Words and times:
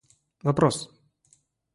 вопрос 0.47 0.79